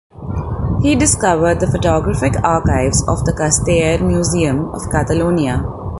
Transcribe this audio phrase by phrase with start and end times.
[0.81, 5.63] He discovered the photographic archives of the Casteller Museum of Catalonia.